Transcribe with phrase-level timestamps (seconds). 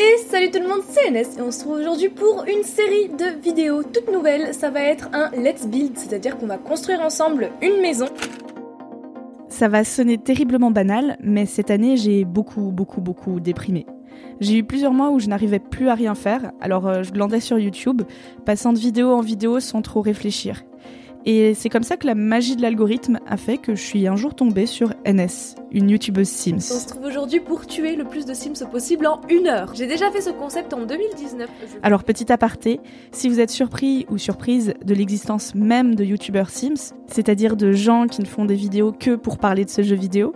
[0.00, 3.08] Et salut tout le monde, c'est NS et on se trouve aujourd'hui pour une série
[3.08, 4.54] de vidéos toutes nouvelles.
[4.54, 8.06] Ça va être un Let's Build, c'est-à-dire qu'on va construire ensemble une maison.
[9.48, 13.86] Ça va sonner terriblement banal, mais cette année j'ai beaucoup, beaucoup, beaucoup déprimé.
[14.38, 17.40] J'ai eu plusieurs mois où je n'arrivais plus à rien faire, alors euh, je glandais
[17.40, 18.02] sur YouTube,
[18.46, 20.62] passant de vidéo en vidéo sans trop réfléchir.
[21.30, 24.16] Et c'est comme ça que la magie de l'algorithme a fait que je suis un
[24.16, 26.60] jour tombée sur NS, une youtubeuse On Sims.
[26.60, 29.74] se trouve aujourd'hui pour tuer le plus de Sims possible en une heure.
[29.74, 31.50] J'ai déjà fait ce concept en 2019.
[31.60, 32.80] Je- Alors petit aparté,
[33.12, 38.06] si vous êtes surpris ou surprise de l'existence même de youtubeurs Sims, c'est-à-dire de gens
[38.06, 40.32] qui ne font des vidéos que pour parler de ce jeu vidéo,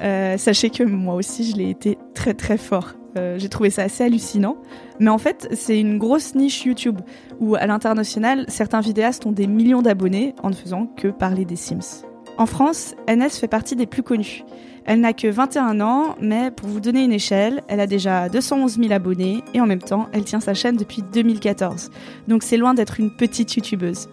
[0.00, 2.94] euh, sachez que moi aussi je l'ai été très très fort.
[3.16, 4.56] Euh, J'ai trouvé ça assez hallucinant.
[5.00, 7.00] Mais en fait, c'est une grosse niche YouTube
[7.40, 11.56] où à l'international, certains vidéastes ont des millions d'abonnés en ne faisant que parler des
[11.56, 12.04] Sims.
[12.36, 14.44] En France, NS fait partie des plus connus.
[14.86, 18.76] Elle n'a que 21 ans, mais pour vous donner une échelle, elle a déjà 211
[18.76, 21.90] 000 abonnés et en même temps, elle tient sa chaîne depuis 2014.
[22.28, 24.08] Donc c'est loin d'être une petite youtubeuse.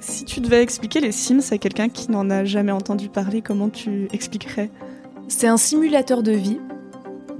[0.00, 3.68] Si tu devais expliquer les Sims à quelqu'un qui n'en a jamais entendu parler, comment
[3.68, 4.70] tu expliquerais?
[5.28, 6.58] C'est un simulateur de vie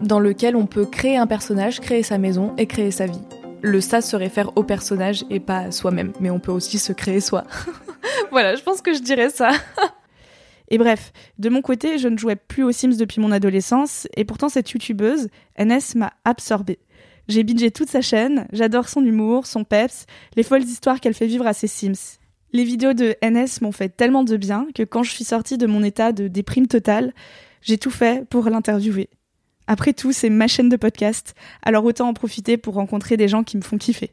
[0.02, 3.20] dans lequel on peut créer un personnage, créer sa maison et créer sa vie.
[3.62, 6.92] Le ça se réfère au personnage et pas à soi-même, mais on peut aussi se
[6.92, 7.44] créer soi.
[8.30, 9.50] voilà, je pense que je dirais ça.
[10.68, 14.24] Et bref, de mon côté, je ne jouais plus aux Sims depuis mon adolescence, et
[14.24, 15.28] pourtant cette youtubeuse,
[15.58, 16.78] NS, m'a absorbée.
[17.28, 21.26] J'ai bingé toute sa chaîne, j'adore son humour, son peps, les folles histoires qu'elle fait
[21.26, 22.16] vivre à ses Sims.
[22.54, 25.66] Les vidéos de NS m'ont fait tellement de bien que quand je suis sortie de
[25.66, 27.12] mon état de déprime totale,
[27.60, 29.10] j'ai tout fait pour l'interviewer.
[29.66, 33.44] Après tout, c'est ma chaîne de podcast, alors autant en profiter pour rencontrer des gens
[33.44, 34.12] qui me font kiffer.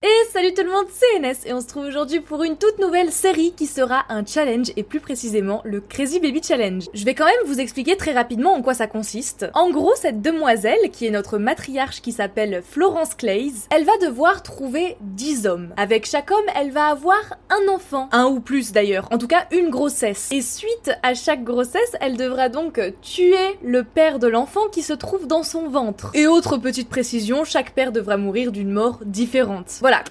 [0.00, 2.78] Et salut tout le monde, c'est NS et on se trouve aujourd'hui pour une toute
[2.78, 6.84] nouvelle série qui sera un challenge et plus précisément le Crazy Baby Challenge.
[6.94, 9.46] Je vais quand même vous expliquer très rapidement en quoi ça consiste.
[9.54, 14.44] En gros, cette demoiselle qui est notre matriarche qui s'appelle Florence Clays, elle va devoir
[14.44, 15.74] trouver 10 hommes.
[15.76, 19.48] Avec chaque homme, elle va avoir un enfant, un ou plus d'ailleurs, en tout cas
[19.50, 20.28] une grossesse.
[20.30, 24.92] Et suite à chaque grossesse, elle devra donc tuer le père de l'enfant qui se
[24.92, 26.12] trouve dans son ventre.
[26.14, 29.80] Et autre petite précision, chaque père devra mourir d'une mort différente.
[29.88, 30.04] Voilà.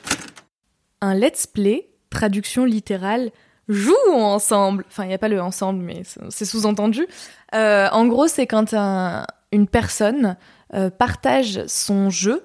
[1.01, 3.29] Un let's play, traduction littérale,
[3.69, 4.83] jouons ensemble.
[4.88, 6.01] Enfin, il n'y a pas le ensemble, mais
[6.31, 7.05] c'est- sous-entendu.
[7.53, 10.35] Euh, en gros, c'est quand un- une personne
[10.73, 12.43] euh, partage son jeu.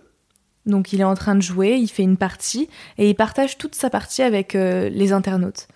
[0.66, 3.74] Donc, il est en train de jouer, il fait une partie, et il partage toute
[3.74, 5.68] sa partie avec euh, les internautes.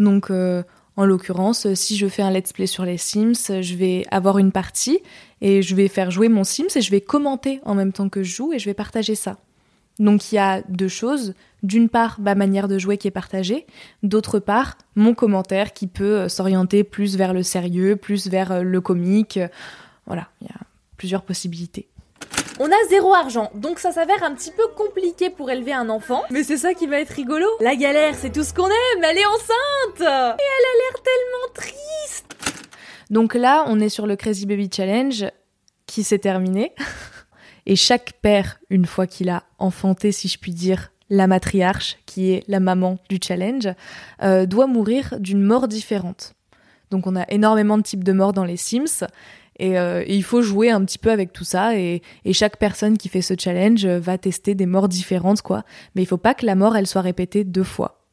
[0.00, 4.38] Donc, en l'occurrence, si je fais un let's play sur les Sims, je vais avoir
[4.38, 4.98] une partie,
[5.40, 8.24] et je vais faire jouer mon Sims, et je vais commenter en même temps que
[8.24, 9.36] je joue, et je vais partager ça.
[9.98, 11.34] Donc il y a deux choses.
[11.62, 13.66] D'une part, ma manière de jouer qui est partagée.
[14.02, 18.62] D'autre part, mon commentaire qui peut euh, s'orienter plus vers le sérieux, plus vers euh,
[18.62, 19.40] le comique.
[20.06, 20.60] Voilà, il y a
[20.96, 21.88] plusieurs possibilités.
[22.58, 26.22] On a zéro argent, donc ça s'avère un petit peu compliqué pour élever un enfant.
[26.30, 27.46] Mais c'est ça qui va être rigolo.
[27.60, 29.04] La galère, c'est tout ce qu'on aime.
[29.04, 32.36] Elle est enceinte Et elle a l'air tellement triste.
[33.10, 35.26] Donc là, on est sur le Crazy Baby Challenge
[35.86, 36.74] qui s'est terminé.
[37.66, 42.30] Et chaque père, une fois qu'il a enfanté, si je puis dire, la matriarche, qui
[42.30, 43.68] est la maman du challenge,
[44.22, 46.34] euh, doit mourir d'une mort différente.
[46.90, 49.06] Donc on a énormément de types de morts dans les Sims.
[49.58, 51.76] Et, euh, et il faut jouer un petit peu avec tout ça.
[51.76, 55.64] Et, et chaque personne qui fait ce challenge euh, va tester des morts différentes, quoi.
[55.94, 58.05] Mais il faut pas que la mort, elle soit répétée deux fois.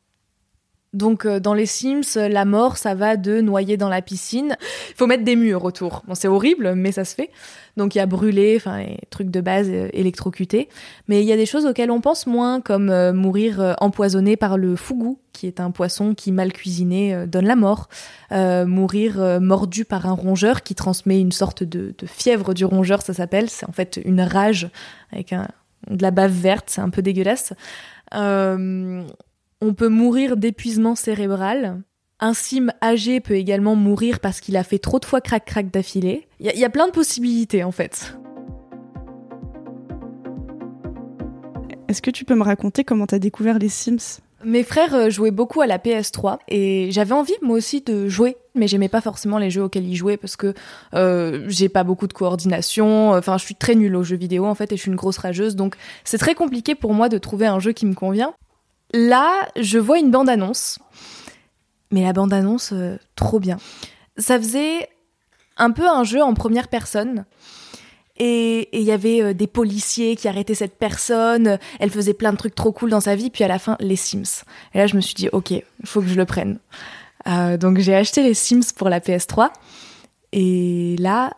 [0.93, 4.55] Donc euh, dans les Sims, la mort, ça va de noyer dans la piscine.
[4.89, 6.03] Il faut mettre des murs autour.
[6.07, 7.31] Bon, c'est horrible, mais ça se fait.
[7.77, 10.69] Donc il y a brûler, enfin, les trucs de base, euh, électrocuté.
[11.07, 14.38] Mais il y a des choses auxquelles on pense moins, comme euh, mourir euh, empoisonné
[14.38, 17.89] par le fougou, qui est un poisson qui, mal cuisiné, donne la mort.
[18.31, 23.13] Mourir mordu par un rongeur qui transmet une sorte de, de fièvre du rongeur, ça
[23.13, 23.50] s'appelle.
[23.50, 24.69] C'est en fait une rage
[25.12, 25.47] avec un,
[25.89, 27.53] de la bave verte, c'est un peu dégueulasse.
[28.13, 29.03] Euh,
[29.63, 31.81] on peut mourir d'épuisement cérébral.
[32.19, 36.27] Un sim âgé peut également mourir parce qu'il a fait trop de fois crac-crac d'affilée.
[36.42, 38.18] Il y, a- il y a plein de possibilités en fait.
[41.88, 44.19] Est-ce que tu peux me raconter comment t'as découvert les Sims?
[44.45, 48.36] Mes frères euh, jouaient beaucoup à la PS3 et j'avais envie moi aussi de jouer,
[48.56, 50.54] mais j'aimais pas forcément les jeux auxquels ils jouaient parce que
[50.95, 53.12] euh, j'ai pas beaucoup de coordination.
[53.12, 55.18] Enfin, je suis très nulle aux jeux vidéo en fait et je suis une grosse
[55.18, 58.33] rageuse, donc c'est très compliqué pour moi de trouver un jeu qui me convient.
[58.94, 60.80] Là, je vois une bande-annonce,
[61.92, 63.57] mais la bande-annonce, euh, trop bien.
[64.18, 64.88] Ça faisait
[65.57, 67.25] un peu un jeu en première personne
[68.18, 71.57] et il y avait euh, des policiers qui arrêtaient cette personne.
[71.80, 73.30] Elle faisait plein de trucs trop cool dans sa vie.
[73.30, 74.44] Puis à la fin, les Sims.
[74.74, 76.60] Et là, je me suis dit, ok, il faut que je le prenne.
[77.28, 79.50] Euh, donc j'ai acheté les Sims pour la PS3.
[80.31, 81.31] Et là,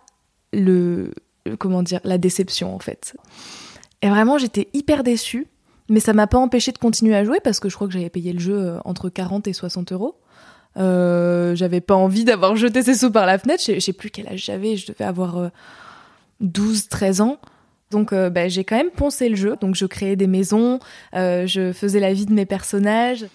[0.52, 1.14] le
[1.60, 3.16] comment dire, la déception en fait.
[4.02, 5.48] Et vraiment, j'étais hyper déçue.
[5.90, 8.10] Mais ça m'a pas empêché de continuer à jouer parce que je crois que j'avais
[8.10, 10.16] payé le jeu euh, entre 40 et 60 euros.
[10.76, 13.64] j'avais pas envie d'avoir jeté ces sous par la fenêtre.
[13.66, 14.78] Je sais plus quel âge j'avais.
[14.78, 15.52] Je devais avoir
[16.42, 17.40] 12-13 ans.
[17.92, 20.80] Donc euh, bah, j'ai quand même poncé le jeu, donc je créais des maisons,
[21.16, 23.26] euh, je faisais la vie de mes personnages.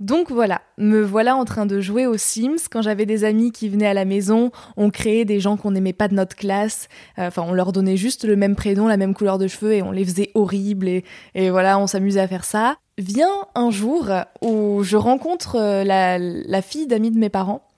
[0.00, 2.68] Donc voilà, me voilà en train de jouer aux Sims.
[2.70, 5.92] Quand j'avais des amis qui venaient à la maison, on créait des gens qu'on n'aimait
[5.92, 6.88] pas de notre classe.
[7.18, 9.82] Euh, enfin, on leur donnait juste le même prénom, la même couleur de cheveux et
[9.82, 10.88] on les faisait horribles.
[10.88, 12.76] Et, voilà, on s'amusait à faire ça.
[12.96, 14.08] Vient un jour
[14.40, 17.68] où je rencontre la, la fille d'amis de mes parents.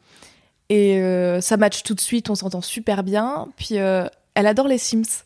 [0.69, 1.00] Et
[1.40, 3.48] ça match tout de suite, on s'entend super bien.
[3.56, 5.24] Puis elle adore les Sims.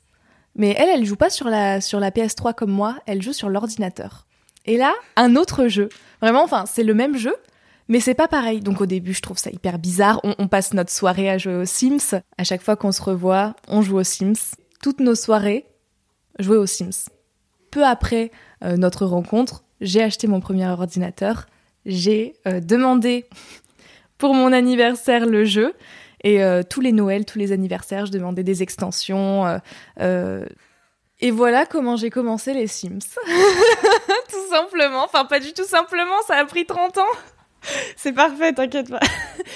[0.56, 3.48] Mais elle, elle joue pas sur la, sur la PS3 comme moi, elle joue sur
[3.48, 4.26] l'ordinateur.
[4.66, 5.88] Et là, un autre jeu.
[6.20, 7.34] Vraiment, enfin, c'est le même jeu,
[7.88, 8.60] mais c'est pas pareil.
[8.60, 10.20] Donc au début, je trouve ça hyper bizarre.
[10.24, 12.20] On, passe notre soirée à jouer aux Sims.
[12.36, 14.56] À chaque fois qu'on se revoit, on joue aux Sims.
[14.82, 15.66] Toutes nos soirées,
[16.38, 17.08] jouer aux Sims.
[17.70, 18.30] Peu après
[18.64, 21.46] euh, notre rencontre, j'ai acheté mon premier ordinateur.
[21.84, 23.26] J'ai euh, demandé
[24.18, 25.74] pour mon anniversaire le jeu.
[26.24, 29.60] Et euh, tous les Noëls, tous les anniversaires, je demandais des extensions.
[31.20, 32.98] Et voilà comment j'ai commencé les Sims.
[34.30, 35.04] tout simplement.
[35.04, 37.02] Enfin, pas du tout simplement, ça a pris 30 ans.
[37.96, 39.00] C'est parfait, t'inquiète pas.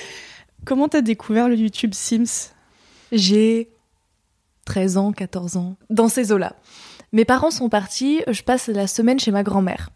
[0.65, 2.53] comment t'as découvert le YouTube Sims?
[3.13, 3.71] J'ai
[4.65, 6.55] 13 ans, 14 ans, dans ces eaux-là.
[7.13, 9.91] Mes parents sont partis, je passe la semaine chez ma grand-mère.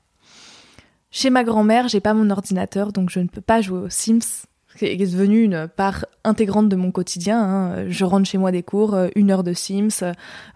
[1.11, 4.47] Chez ma grand-mère, j'ai pas mon ordinateur, donc je ne peux pas jouer aux Sims
[4.77, 7.41] qui est devenu une part intégrante de mon quotidien.
[7.41, 7.89] Hein.
[7.89, 10.03] Je rentre chez moi des cours, euh, une heure de Sims.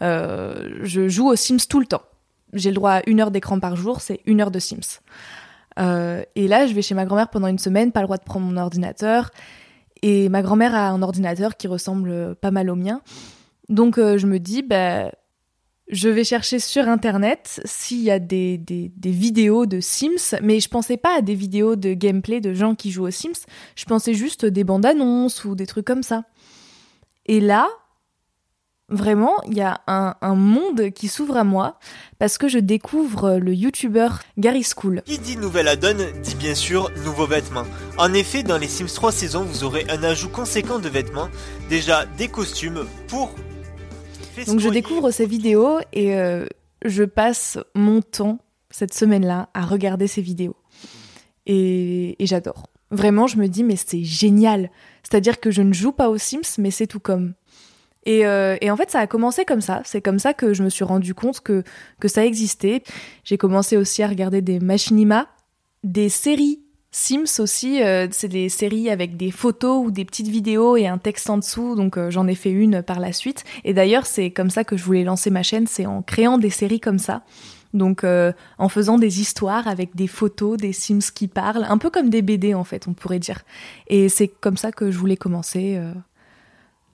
[0.03, 2.03] Euh, je joue aux Sims tout le temps.
[2.53, 5.01] J'ai le droit à une heure d'écran par jour, c'est une heure de Sims.
[5.79, 8.25] Euh, et là, je vais chez ma grand-mère pendant une semaine, pas le droit de
[8.25, 9.31] prendre mon ordinateur.
[10.03, 13.01] Et ma grand-mère a un ordinateur qui ressemble pas mal au mien.
[13.69, 15.11] Donc je me dis, bah,
[15.91, 20.69] je vais chercher sur internet s'il y a des, des, vidéos de Sims, mais je
[20.69, 24.15] pensais pas à des vidéos de gameplay de gens qui jouent aux Sims, je pensais
[24.15, 26.25] juste des bandes annonces ou des trucs comme ça.
[27.27, 27.69] Et là,
[28.89, 31.79] vraiment, il y a un, monde qui s'ouvre à moi
[32.19, 35.03] parce que je découvre le youtubeur Gary School.
[35.05, 37.67] Qui dit nouvelle donne dit bien sûr nouveaux vêtements.
[37.99, 41.29] En effet, dans les Sims 3 saisons, vous aurez un ajout conséquent de vêtements,
[41.69, 43.35] déjà des costumes pour
[44.47, 46.47] donc je découvre ces vidéos et euh,
[46.85, 48.39] je passe mon temps
[48.71, 50.57] cette semaine-là à regarder ces vidéos.
[51.47, 52.65] Et, j'adore.
[52.91, 54.71] Vraiment, je me dis, mais c'est génial.
[55.03, 57.35] C'est-à-dire que je ne joue pas aux Sims, mais c'est tout comme.
[58.05, 59.83] Et, euh, et, en fait, ça a commencé comme ça.
[59.85, 61.65] C'est comme ça que je me suis rendu compte que,
[62.01, 62.83] que ça existait.
[63.25, 65.29] J'ai commencé aussi à regarder des machinima,
[65.85, 70.77] des séries Sims aussi, euh, c'est des séries avec des photos ou des petites vidéos
[70.77, 73.45] et un texte en dessous, donc euh, j'en ai fait une par la suite.
[73.65, 76.51] Et d'ailleurs, c'est comme ça que je voulais lancer ma chaîne, c'est en créant des
[76.51, 77.23] séries comme ça.
[77.75, 81.91] Donc euh, en faisant des histoires avec des photos, des Sims qui parlent, un peu
[81.91, 83.43] comme des BD en fait, on pourrait dire.
[83.89, 85.79] Et c'est comme ça que je voulais commencer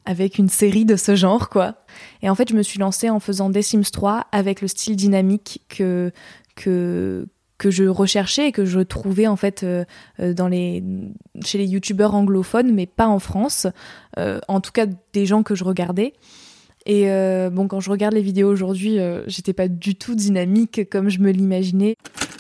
[0.04, 1.76] avec une série de ce genre, quoi.
[2.22, 4.96] Et en fait, je me suis lancée en faisant des Sims 3 avec le style
[4.96, 6.10] dynamique que
[6.56, 7.26] que
[7.58, 9.84] que je recherchais et que je trouvais en fait euh,
[10.20, 10.82] euh, dans les
[11.44, 13.66] chez les youtubeurs anglophones mais pas en France
[14.18, 16.14] euh, en tout cas des gens que je regardais.
[16.86, 17.06] Et
[17.50, 21.30] bon quand je regarde les vidéos aujourd'hui j'étais pas du tout dynamique comme je me
[21.30, 21.96] l'imaginais.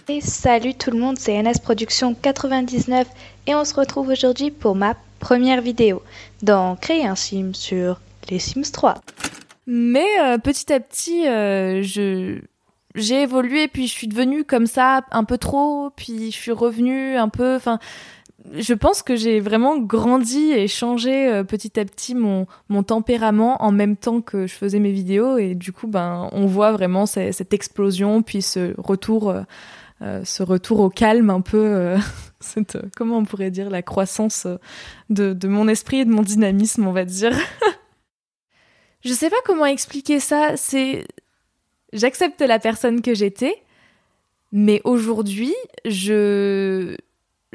[0.06, 3.08] Et salut tout le monde c'est NS Production 99
[3.46, 6.02] et on se retrouve aujourd'hui pour ma première vidéo
[6.42, 8.96] dans créer un sim sur les Sims 3
[9.66, 10.04] mais
[10.42, 12.42] petit à petit je
[12.94, 17.16] j'ai évolué, puis je suis devenue comme ça un peu trop, puis je suis revenue
[17.16, 17.56] un peu.
[17.56, 17.78] Enfin,
[18.52, 23.62] je pense que j'ai vraiment grandi et changé euh, petit à petit mon, mon tempérament
[23.62, 25.38] en même temps que je faisais mes vidéos.
[25.38, 29.42] Et du coup, ben, on voit vraiment cette, explosion, puis ce retour, euh,
[30.02, 31.96] euh, ce retour au calme un peu.
[32.40, 34.46] cette, comment on pourrait dire, la croissance
[35.10, 37.32] de, de mon esprit et de mon dynamisme, on va dire.
[39.04, 40.56] je sais pas comment expliquer ça.
[40.56, 41.06] C'est
[41.94, 43.62] j'accepte la personne que j'étais,
[44.52, 46.96] Mais aujourd'hui, je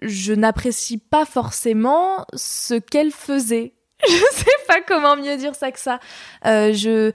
[0.02, 3.74] je n'apprécie pas forcément ce qu'elle faisait.
[4.08, 6.00] Je sais pas comment mieux dire ça que ça.
[6.46, 7.12] Euh, je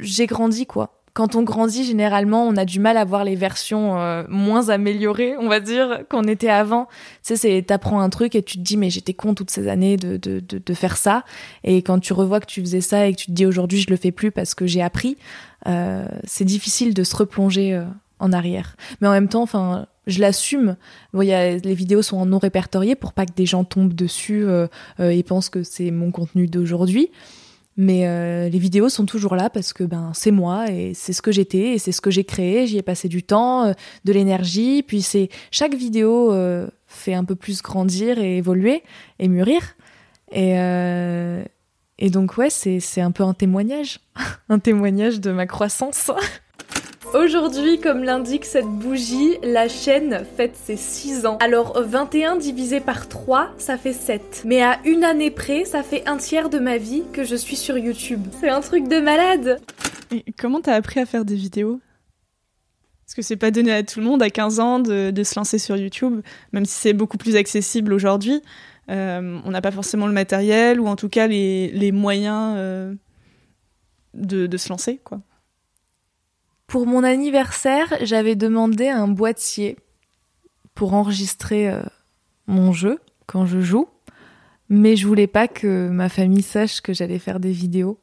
[0.00, 3.98] j'ai grandi quoi quand on grandit, généralement, on a du mal à voir les versions
[3.98, 6.86] euh, moins améliorées, on va dire, qu'on était avant.
[6.86, 9.68] Tu sais, c'est t'apprends un truc et tu te dis mais j'étais con toutes ces
[9.68, 11.24] années de, de, de, de, faire ça.
[11.64, 13.90] Et quand tu revois que tu faisais ça et que tu te dis aujourd'hui je
[13.90, 15.18] le fais plus parce que j'ai appris,
[15.68, 17.84] euh, c'est difficile de se replonger euh,
[18.18, 18.76] en arrière.
[19.00, 20.76] Mais en même temps, enfin, je l'assume.
[21.12, 24.66] Bon, les vidéos sont en non répertoriées pour pas que des gens tombent dessus euh,
[24.98, 27.10] et pensent que c'est mon contenu d'aujourd'hui.
[27.76, 31.22] Mais euh, les vidéos sont toujours là parce que ben c'est moi et c'est ce
[31.22, 32.66] que j'étais et c'est ce que j'ai créé.
[32.66, 33.72] J'y ai passé du temps, euh,
[34.04, 34.82] de l'énergie.
[34.82, 38.82] Puis c'est chaque vidéo euh, fait un peu plus grandir et évoluer
[39.18, 39.62] et mûrir.
[40.32, 40.56] Et
[41.98, 44.00] et donc ouais c'est c'est un peu un témoignage,
[44.48, 46.10] un témoignage de ma croissance.
[47.14, 51.38] Aujourd'hui, comme l'indique cette bougie, la chaîne fête ses 6 ans.
[51.40, 54.42] Alors 21 divisé par 3, ça fait 7.
[54.46, 57.56] Mais à une année près, ça fait un tiers de ma vie que je suis
[57.56, 58.22] sur YouTube.
[58.40, 59.60] C'est un truc de malade
[60.38, 61.80] comment t'as appris à faire des vidéos?
[63.04, 65.58] Parce que c'est pas donné à tout le monde à 15 ans de, se lancer
[65.58, 68.40] sur YouTube, même si c'est beaucoup plus accessible aujourd'hui.
[68.90, 72.94] Euh, on n'a pas forcément le matériel ou en tout cas les, moyens euh,
[74.14, 75.20] de, de se lancer, quoi.
[76.72, 79.76] Pour mon anniversaire, j'avais demandé un boîtier
[80.74, 81.82] pour enregistrer euh,
[82.46, 83.90] mon jeu quand je joue,
[84.70, 88.00] mais je voulais pas que ma famille sache que j'allais faire des vidéos.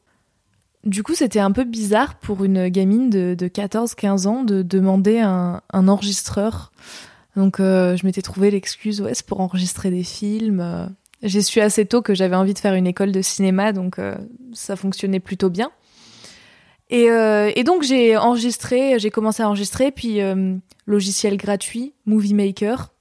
[0.84, 5.62] Du coup, c'était un peu bizarre pour une gamine de, 14-15 ans de demander un,
[5.72, 6.70] enregistreur.
[7.34, 10.94] Donc, euh, je m'étais trouvé l'excuse, ouais, pour enregistrer des films.
[11.24, 14.14] J'ai su assez tôt que j'avais envie de faire une école de cinéma, donc euh,
[14.52, 15.72] ça fonctionnait plutôt bien.
[16.92, 20.56] Euh, et, donc j'ai enregistré, j'ai commencé à enregistrer, puis euh,
[20.86, 22.92] logiciel gratuit, Movie Maker,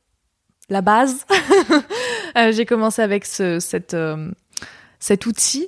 [0.70, 1.26] la base.
[2.38, 3.98] Euh, j'ai commencé avec ce, cette,
[5.00, 5.68] cet outil.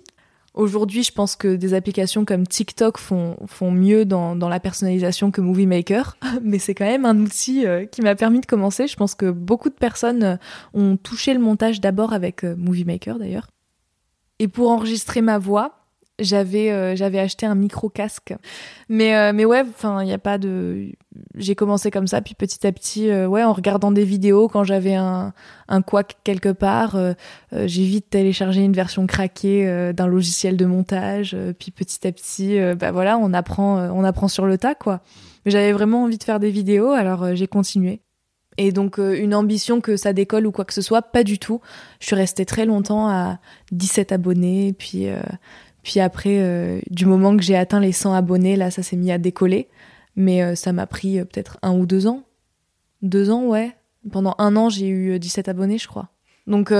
[0.54, 5.32] Aujourd'hui, je pense que des applications comme TikTok font, font mieux dans, dans la personnalisation
[5.32, 8.86] que Movie Maker, mais c'est quand même un outil qui m'a permis de commencer.
[8.86, 10.38] Je pense que beaucoup de personnes
[10.76, 13.48] ont touché le montage d'abord avec Movie Maker d'ailleurs.
[14.38, 15.81] Et pour enregistrer ma voix,
[16.22, 18.34] j'avais euh, j'avais acheté un micro casque.
[18.90, 20.92] Mais euh, mais ouais enfin il y a pas de
[21.36, 24.64] j'ai commencé comme ça puis petit à petit euh, ouais en regardant des vidéos quand
[24.64, 25.34] j'avais un
[25.68, 26.98] un quack quelque part
[27.52, 32.92] j'ai vite téléchargé une version craquée d'un logiciel de montage puis petit à petit bah
[32.92, 35.02] voilà on apprend on apprend sur le tas quoi.
[35.46, 38.02] Mais j'avais vraiment envie de faire des vidéos alors j'ai continué.
[38.58, 41.62] Et donc une ambition que ça décolle ou quoi que ce soit, pas du tout.
[42.02, 43.40] Je suis restée très longtemps à
[43.72, 45.08] 17 abonnés, puis
[45.84, 49.12] puis après, euh, du moment que j'ai atteint les 100 abonnés, là, ça s'est mis
[49.12, 49.68] à décoller.
[50.16, 52.24] Mais euh, ça m'a pris euh, peut-être un ou deux ans.
[53.02, 53.72] Deux ans, ouais.
[54.12, 56.10] Pendant un an, j'ai eu 17 abonnés, je crois.
[56.48, 56.74] Donc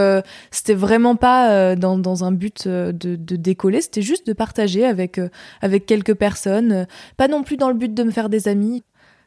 [0.50, 5.22] c'était vraiment pas dans, dans, un but de, de décoller, c'était juste de partager avec
[5.62, 8.84] avec quelques personnes, pas non plus dans le but de me faire des amis.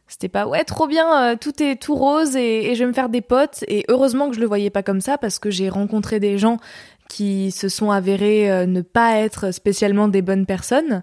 [0.08, 3.08] C'était pas ouais trop bien, tout est tout rose et, et, je vais me faire
[3.08, 3.64] des potes.
[3.68, 6.58] Et heureusement que je le voyais pas comme ça parce que j'ai rencontré des gens
[7.08, 11.02] qui se sont avérées euh, ne pas être spécialement des bonnes personnes.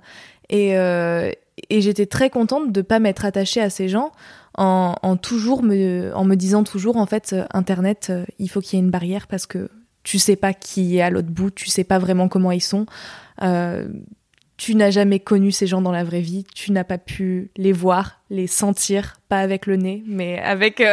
[0.49, 1.31] Et, euh,
[1.69, 4.11] j'étais très contente de pas m'être attachée à ces gens
[4.57, 8.81] en, toujours me, en me disant toujours en fait euh, Internet, il faut qu'il y
[8.81, 9.69] ait une barrière parce que
[10.03, 12.85] tu sais pas qui est à l'autre bout, tu sais pas vraiment comment ils sont.
[14.57, 17.71] Tu n'as jamais connu ces gens dans la vraie vie, tu n'as pas pu les
[17.71, 20.83] voir, les sentir, pas avec le nez, mais avec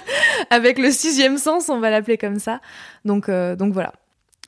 [0.50, 2.60] avec le sixième sens, on va l'appeler comme ça.
[3.04, 3.92] Donc donc voilà.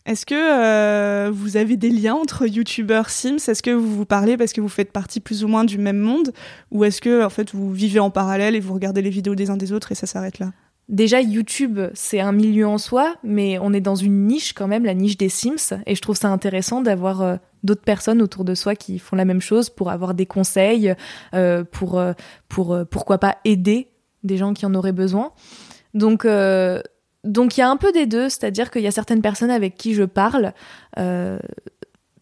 [0.07, 3.37] Est-ce que euh, vous avez des liens entre youtubeurs Sims?
[3.49, 5.99] Est-ce que vous vous parlez parce que vous faites partie plus ou moins du même
[5.99, 6.33] monde?
[6.71, 9.51] Ou est-ce que en fait vous vivez en parallèle et vous regardez les vidéos des
[9.51, 10.53] uns des autres et ça s'arrête là?
[10.89, 14.85] Déjà, YouTube, c'est un milieu en soi, mais on est dans une niche quand même,
[14.85, 18.57] la niche des Sims, et je trouve ça intéressant d'avoir euh, d'autres personnes autour de
[18.57, 20.93] soi qui font la même chose pour avoir des conseils,
[21.33, 22.03] euh, pour,
[22.49, 23.87] pour pourquoi pas aider
[24.25, 25.31] des gens qui en auraient besoin.
[25.95, 26.27] Donc,
[27.25, 29.77] donc il y a un peu des deux, c'est-à-dire qu'il y a certaines personnes avec
[29.77, 30.53] qui je parle,
[30.99, 31.39] euh,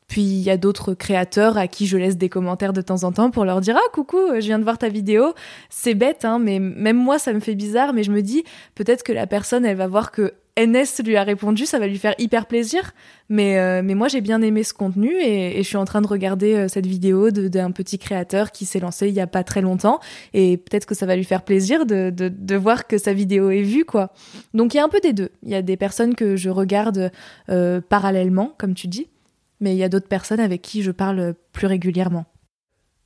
[0.09, 3.13] puis il y a d'autres créateurs à qui je laisse des commentaires de temps en
[3.13, 5.35] temps pour leur dire ah coucou, je viens de voir ta vidéo.
[5.69, 8.43] C'est bête, hein, mais même moi ça me fait bizarre, mais je me dis
[8.75, 11.99] peut-être que la personne elle va voir que NS lui a répondu, ça va lui
[11.99, 12.93] faire hyper plaisir.
[13.29, 16.07] Mais, euh, mais moi, j'ai bien aimé ce contenu et, je suis en train de
[16.07, 19.61] regarder euh, cette vidéo d'un petit créateur qui s'est lancé il y a pas très
[19.61, 20.01] longtemps.
[20.35, 23.63] Et peut-être que ça va lui faire plaisir de, de, voir que sa vidéo est
[23.63, 24.13] vue, quoi.
[24.55, 25.31] Donc il y a un peu des deux.
[25.43, 27.13] Il y a des personnes que je regarde
[27.51, 29.09] euh, parallèlement, comme tu dis,
[29.61, 32.27] mais il y a d'autres personnes avec qui je parle plus régulièrement.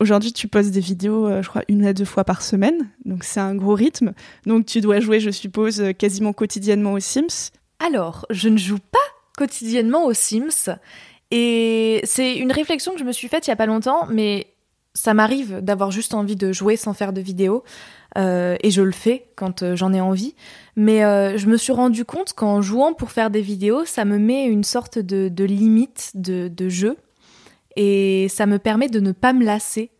[0.02, 2.90] Aujourd'hui, tu poses des vidéos, je crois, une à deux fois par semaine.
[3.04, 4.14] Donc, c'est un gros rythme.
[4.46, 7.52] Donc, tu dois jouer, je suppose, quasiment quotidiennement aux Sims.
[7.78, 8.98] Alors, je ne joue pas
[9.36, 10.76] quotidiennement aux Sims.
[11.30, 14.48] Et c'est une réflexion que je me suis faite il y a pas longtemps, mais
[14.94, 17.64] ça m'arrive d'avoir juste envie de jouer sans faire de vidéo.
[18.18, 20.34] Euh, et je le fais quand euh, j'en ai envie.
[20.76, 24.18] Mais euh, je me suis rendu compte qu'en jouant pour faire des vidéos, ça me
[24.18, 26.96] met une sorte de, limite de, jeu.
[27.76, 29.90] Et ça me permet de ne pas me lasser.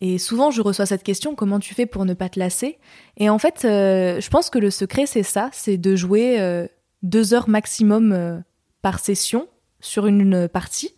[0.00, 2.78] Et souvent, je reçois cette question comment tu fais pour ne pas te lasser?
[3.16, 6.66] Et en fait, je pense que le secret, c'est ça c'est de jouer
[7.02, 8.42] deux heures maximum
[8.80, 9.46] par session
[9.80, 10.94] sur une partie.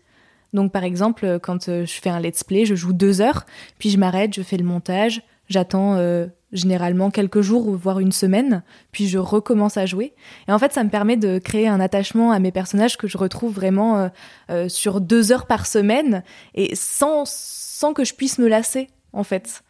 [0.53, 3.47] Donc par exemple, quand euh, je fais un let's play, je joue deux heures,
[3.79, 8.13] puis je m'arrête, je fais le montage, j'attends euh, généralement quelques jours ou voire une
[8.13, 10.15] semaine, puis je recommence à jouer.
[10.49, 13.19] Et en fait, ça me permet de créer un attachement à mes personnages que je
[13.19, 14.11] retrouve vraiment
[14.51, 16.23] euh, sur deux heures par semaine
[16.55, 19.63] et sans, sans que je puisse me lasser, en fait.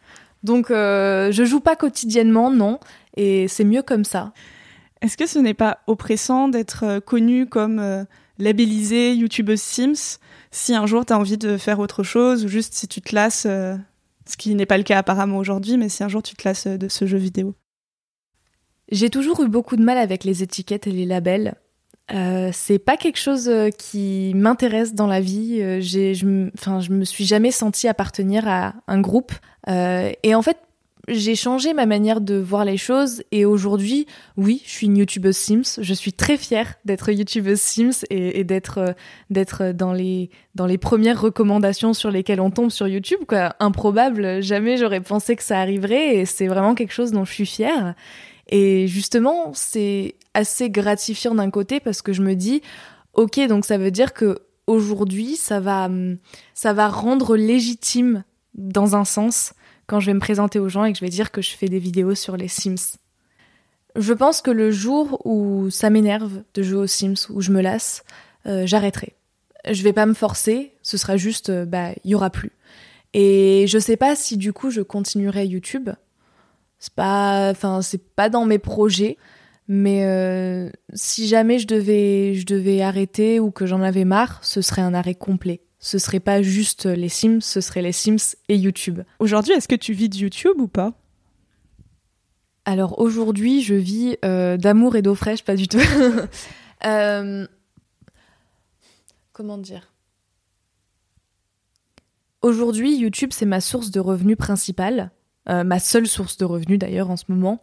[0.43, 2.79] Donc je joue pas quotidiennement, non,
[3.15, 4.33] et c'est mieux comme ça.
[5.01, 8.05] Est-ce que ce n'est pas oppressant d'être connu comme
[8.39, 10.19] labellisée YouTubeuse Sims
[10.53, 13.13] si un jour tu as envie de faire autre chose ou juste si tu te
[13.13, 13.75] lasses, euh,
[14.25, 16.67] ce qui n'est pas le cas apparemment aujourd'hui, mais si un jour tu te lasses
[16.67, 17.55] de ce jeu vidéo.
[18.91, 21.55] J'ai toujours eu beaucoup de mal avec les étiquettes et les labels.
[22.13, 25.61] Euh, c'est pas quelque chose euh, qui m'intéresse dans la vie.
[26.57, 29.31] Enfin, je me suis jamais sentie appartenir à un groupe.
[29.67, 30.57] et en fait,
[31.09, 34.07] j'ai changé ma manière de voir les choses et aujourd'hui,
[34.37, 35.81] oui, je suis une youtubeuse Sims.
[35.81, 38.93] Je suis très fière d'être youtubeuse Sims et, d'être euh,
[39.29, 43.19] d'être dans les dans les premières recommandations sur lesquelles on tombe sur YouTube.
[43.27, 43.53] Quoi.
[43.59, 47.45] Improbable, jamais j'aurais pensé que ça arriverait et c'est vraiment quelque chose dont je suis
[47.45, 47.95] fière.
[48.47, 52.61] Et justement, c'est assez gratifiant d'un côté parce que je me dis,
[53.13, 55.89] ok, donc ça veut dire que aujourd'hui, ça va
[56.53, 59.53] ça va rendre légitime dans un sens
[59.87, 61.67] quand je vais me présenter aux gens et que je vais dire que je fais
[61.67, 62.97] des vidéos sur les Sims.
[63.95, 67.61] Je pense que le jour où ça m'énerve de jouer aux Sims, où je me
[67.61, 68.03] lasse,
[68.47, 69.13] euh, j'arrêterai.
[69.69, 72.51] Je vais pas me forcer, ce sera juste, euh, bah, il y aura plus.
[73.13, 75.89] Et je sais pas si du coup je continuerai YouTube.
[76.79, 79.17] C'est pas, enfin, c'est pas dans mes projets.
[79.67, 84.61] Mais euh, si jamais je devais, je devais arrêter ou que j'en avais marre, ce
[84.61, 88.55] serait un arrêt complet ce serait pas juste les Sims, ce serait les Sims et
[88.55, 89.01] YouTube.
[89.19, 90.93] Aujourd'hui, est-ce que tu vis de YouTube ou pas?
[92.63, 95.77] Alors aujourd'hui, je vis euh, d'amour et d'eau fraîche, pas du tout.
[96.85, 97.47] Euh,
[99.31, 99.93] comment dire?
[102.41, 105.11] Aujourd'hui, YouTube, c'est ma source de revenus principale,
[105.47, 107.61] euh, ma seule source de revenus d'ailleurs en ce moment.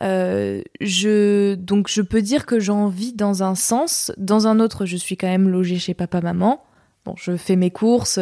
[0.00, 4.96] je donc je peux dire que j'en vis dans un sens, dans un autre, je
[4.96, 6.66] suis quand même logée chez papa maman.
[7.06, 8.18] Bon, je fais mes courses,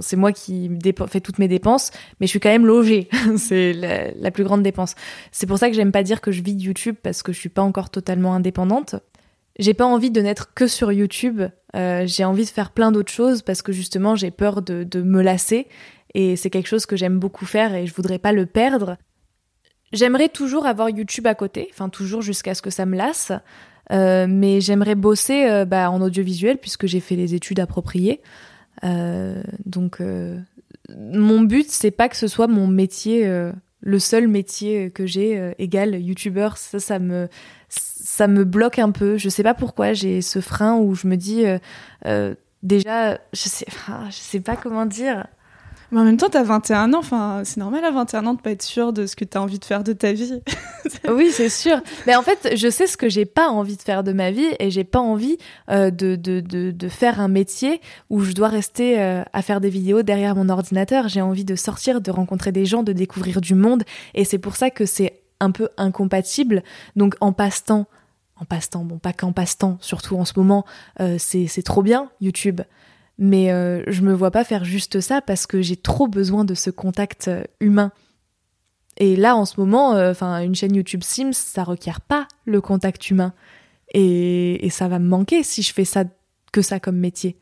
[0.00, 0.68] c'est moi qui
[1.08, 3.08] fais toutes mes dépenses, mais je suis quand même logée.
[3.36, 4.96] c'est la, plus grande dépense.
[5.30, 7.38] C'est pour ça que j'aime pas dire que je vis de YouTube parce que je
[7.38, 8.96] suis pas encore totalement indépendante.
[9.60, 11.42] J'ai pas envie de n'être que sur YouTube.
[11.76, 15.00] Euh, j'ai envie de faire plein d'autres choses parce que justement j'ai peur de, de
[15.00, 15.68] me lasser
[16.12, 18.96] et c'est quelque chose que j'aime beaucoup faire et je voudrais pas le perdre.
[19.92, 23.30] J'aimerais toujours avoir YouTube à côté, enfin toujours jusqu'à ce que ça me lasse.
[23.90, 28.20] Euh, mais j'aimerais bosser euh, bah, en audiovisuel puisque j'ai fait les études appropriées.
[28.84, 30.02] Euh, donc,
[30.96, 33.28] mon but, c'est pas que ce soit mon métier,
[33.80, 36.56] le seul métier que j'ai égal youtubeur.
[36.56, 37.28] Ça, ça me,
[37.68, 39.16] ça me bloque un peu.
[39.16, 41.44] Je sais pas pourquoi j'ai ce frein où je me dis
[42.62, 43.66] déjà, je sais,
[44.10, 45.26] je sais pas comment dire.
[45.90, 48.50] Mais en même temps, t'as 21 ans, enfin, c'est normal à 21 ans de pas
[48.50, 50.42] être sûr de ce que t'as envie de faire de ta vie.
[51.10, 51.80] oui, c'est sûr.
[52.06, 54.48] Mais en fait, je sais ce que j'ai pas envie de faire de ma vie
[54.58, 55.38] et j'ai pas envie
[55.70, 59.62] euh, de, de, de, de, faire un métier où je dois rester euh, à faire
[59.62, 61.08] des vidéos derrière mon ordinateur.
[61.08, 64.56] J'ai envie de sortir, de rencontrer des gens, de découvrir du monde et c'est pour
[64.56, 66.62] ça que c'est un peu incompatible.
[66.96, 67.86] Donc, en passe-temps,
[68.36, 70.66] en passe-temps, bon, pas qu'en passe-temps, surtout en ce moment,
[71.00, 72.60] euh, c'est trop bien, YouTube
[73.18, 76.54] mais euh, je me vois pas faire juste ça parce que j'ai trop besoin de
[76.54, 77.90] ce contact euh, humain.
[78.96, 82.60] Et là, en ce moment, euh, enfin, une chaîne YouTube Sims, ça requiert pas le
[82.60, 83.32] contact humain.
[83.92, 86.04] Et, et, ça va me manquer si je fais ça
[86.52, 87.36] que ça comme métier.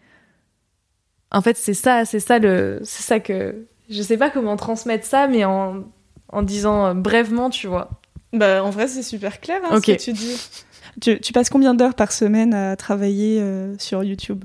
[1.30, 5.04] En fait, c'est ça, c'est ça le, c'est ça que je sais pas comment transmettre
[5.04, 5.84] ça, mais en,
[6.28, 7.90] en disant brièvement, tu vois.
[8.32, 10.40] Bah, en vrai, c'est super clair hein, ce que tu dis.
[11.00, 13.42] Tu, tu passes combien d'heures par semaine à travailler
[13.78, 14.44] sur YouTube?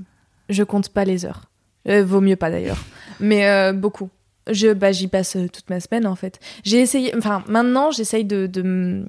[0.52, 1.50] Je compte pas les heures.
[1.88, 2.82] Euh, vaut mieux pas d'ailleurs.
[3.20, 4.10] Mais euh, beaucoup.
[4.50, 6.40] Je, bah, j'y passe euh, toute ma semaine en fait.
[6.64, 9.04] J'ai essayé, enfin maintenant j'essaye de,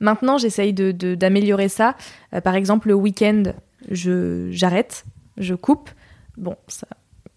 [0.00, 1.96] maintenant j'essaye de, d'améliorer ça.
[2.44, 3.42] par exemple le week-end,
[3.90, 5.04] je j'arrête,
[5.36, 5.90] je coupe.
[6.36, 6.56] Bon,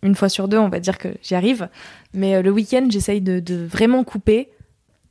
[0.03, 1.69] une fois sur deux, on va dire que j'y arrive.
[2.13, 4.49] Mais le week-end, j'essaye de, de vraiment couper.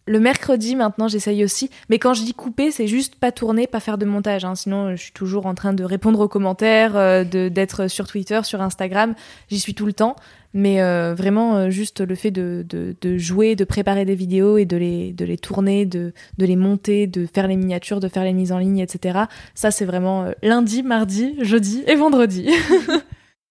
[0.08, 1.70] Le mercredi, maintenant, j'essaye aussi.
[1.90, 4.44] Mais quand je dis couper, c'est juste pas tourner, pas faire de montage.
[4.44, 4.54] Hein.
[4.54, 8.62] Sinon, je suis toujours en train de répondre aux commentaires, euh, d'être sur Twitter, sur
[8.62, 9.14] Instagram.
[9.50, 10.16] J'y suis tout le temps.
[10.54, 14.56] Mais euh, vraiment, euh, juste le fait de, de, de jouer, de préparer des vidéos
[14.56, 18.08] et de les, de les tourner, de, de les monter, de faire les miniatures, de
[18.08, 19.24] faire les mises en ligne, etc.
[19.54, 22.48] Ça, c'est vraiment euh, lundi, mardi, jeudi et vendredi.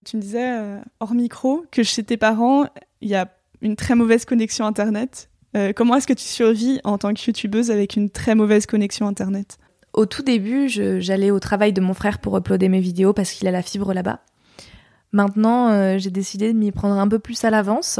[0.06, 0.58] Tu me disais,
[1.02, 2.65] hors micro, que chez tes parents,
[3.02, 3.28] il y a
[3.62, 5.30] une très mauvaise connexion Internet.
[5.58, 9.08] Euh, comment est-ce que tu survis en tant que youtubeuse avec une très mauvaise connexion
[9.08, 9.58] Internet?
[9.93, 13.48] Au tout début, j'allais au travail de mon frère pour uploader mes vidéos parce qu'il
[13.48, 14.20] a la fibre là-bas.
[15.12, 18.00] Maintenant, euh, j'ai décidé de m'y prendre un peu plus à l'avance.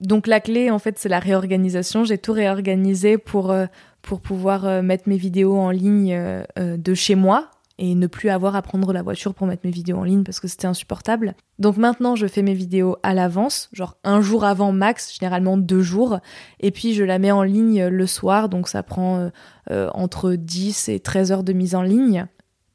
[0.00, 2.04] Donc la clé, en fait, c'est la réorganisation.
[2.04, 3.66] J'ai tout réorganisé pour, euh,
[4.00, 6.18] pour pouvoir mettre mes vidéos en ligne
[6.56, 9.98] de chez moi et ne plus avoir à prendre la voiture pour mettre mes vidéos
[9.98, 11.34] en ligne parce que c'était insupportable.
[11.58, 15.82] Donc maintenant, je fais mes vidéos à l'avance, genre un jour avant max, généralement deux
[15.82, 16.20] jours,
[16.60, 19.28] et puis je la mets en ligne le soir, donc ça prend euh,
[19.70, 22.26] euh, entre 10 et 13 heures de mise en ligne.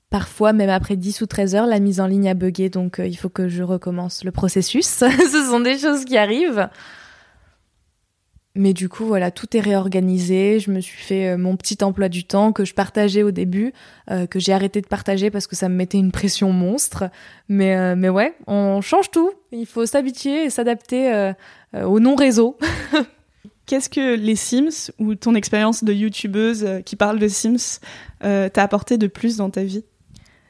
[0.10, 3.08] Parfois, même après 10 ou 13 heures, la mise en ligne a bugué, donc euh,
[3.08, 4.86] il faut que je recommence le processus.
[4.88, 6.68] Ce sont des choses qui arrivent.
[8.60, 10.60] Mais du coup, voilà, tout est réorganisé.
[10.60, 13.72] Je me suis fait euh, mon petit emploi du temps que je partageais au début,
[14.12, 17.06] euh, que j'ai arrêté de partager parce que ça me mettait une pression monstre.
[17.48, 19.32] Mais, euh, mais ouais, on change tout.
[19.54, 21.34] Il faut s'habituer et s'adapter euh,
[21.86, 22.58] au non-réseau.
[23.66, 27.80] Qu'est-ce que les Sims ou ton expérience de youtubeuse qui parle de Sims
[28.20, 29.86] t'a apporté de plus dans ta vie?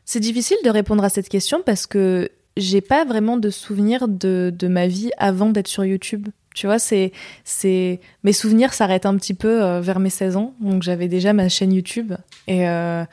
[0.03, 4.51] C'est difficile de répondre à cette question parce que j'ai pas vraiment de souvenirs de,
[4.57, 6.29] de ma vie avant d'être sur YouTube.
[6.59, 7.13] Tu vois, c'est,
[7.45, 10.55] c'est, mes souvenirs s'arrêtent un petit peu euh, vers mes 16 ans.
[10.59, 12.15] Donc j'avais déjà ma chaîne YouTube.
[12.47, 13.05] Et, euh,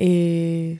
[0.00, 0.78] et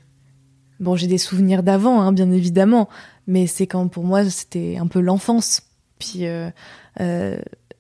[0.81, 2.89] bon, j'ai des souvenirs d'avant, hein, bien évidemment.
[3.29, 5.63] Mais c'est quand pour moi, c'était un peu l'enfance.
[6.01, 6.51] Puis euh,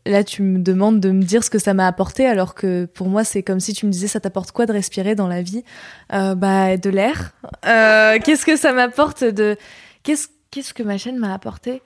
[0.06, 3.08] là, tu me demandes de me dire ce que ça m'a apporté, alors que pour
[3.08, 5.64] moi, c'est comme si tu me disais, ça t'apporte quoi de respirer dans la vie?
[6.10, 7.32] Bah, de l'air.
[7.64, 9.56] Qu'est-ce que ça m'apporte de
[10.04, 11.82] qu'est-ce qu'est-ce que ma chaîne m'a apporté?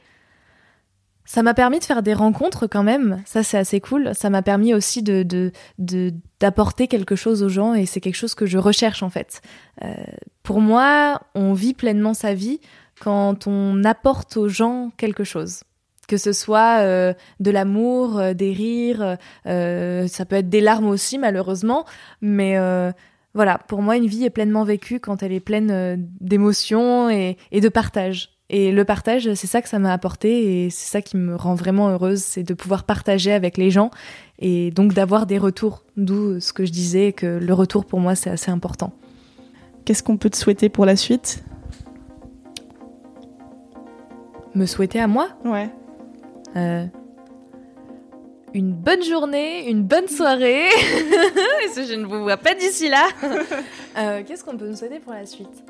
[1.25, 3.23] Ça m'a permis de faire des rencontres quand même.
[3.27, 4.15] Ça, c'est assez cool.
[4.15, 8.35] Ça m'a permis aussi de de d'apporter quelque chose aux gens et c'est quelque chose
[8.35, 9.41] que je recherche en fait.
[9.85, 9.95] Euh,
[10.43, 12.61] pour moi, on vit pleinement sa vie
[13.01, 15.63] quand on apporte aux gens quelque chose.
[16.09, 21.19] Que ce soit euh, de l'amour, euh, des rires, ça peut être des larmes aussi
[21.19, 21.87] malheureusement,
[22.21, 22.57] mais
[23.35, 27.61] voilà, pour moi, une vie est pleinement vécue quand elle est pleine d'émotions et, et
[27.61, 28.42] de partage.
[28.55, 31.55] Et le partage, c'est ça que ça m'a apporté et c'est ça qui me rend
[31.55, 33.91] vraiment heureuse, c'est de pouvoir partager avec les gens
[34.39, 35.85] et donc d'avoir des retours.
[35.97, 38.93] D'où ce que je disais, que le retour pour moi, c'est assez important.
[39.87, 41.43] Qu'est-ce qu'on peut te souhaiter pour la suite?
[44.55, 45.29] Me souhaiter à moi?
[45.47, 45.71] Ouais.
[46.57, 46.85] euh,
[48.53, 50.69] une bonne journée, une bonne soirée.
[51.75, 53.09] Je ne vous vois pas d'ici là.
[53.99, 55.65] Euh, Qu'est-ce qu'on peut nous souhaiter pour la suite?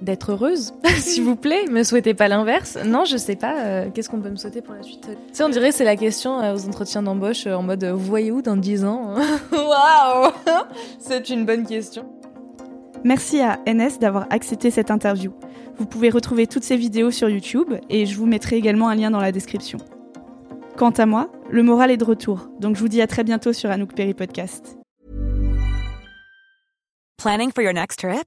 [0.00, 1.64] D'être heureuse, s'il vous plaît.
[1.70, 2.78] Me souhaitez pas l'inverse.
[2.84, 3.58] Non, je sais pas.
[3.64, 5.00] euh, Qu'est-ce qu'on peut me souhaiter pour la suite?
[5.02, 7.82] Tu sais, on dirait que c'est la question euh, aux entretiens d'embauche euh, en mode
[7.82, 9.14] euh, vous voyez où dans 10 ans?
[9.52, 10.30] Waouh
[11.00, 12.04] C'est une bonne question.
[13.04, 15.32] Merci à NS d'avoir accepté cette interview.
[15.78, 19.10] Vous pouvez retrouver toutes ces vidéos sur YouTube et je vous mettrai également un lien
[19.10, 19.78] dans la description.
[20.76, 23.52] Quant à moi, le moral est de retour, donc je vous dis à très bientôt
[23.52, 24.76] sur Anouk Perry Podcast.
[27.16, 28.26] Planning for your next trip?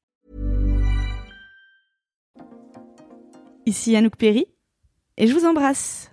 [3.65, 4.45] Ici Anouk Perry
[5.17, 6.10] et je vous embrasse.